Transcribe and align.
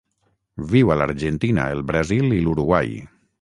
Viu 0.71 0.89
a 0.93 0.97
l'Argentina, 1.01 1.67
el 1.77 1.85
Brasil 1.93 2.35
i 2.39 2.41
l'Uruguai. 2.49 2.99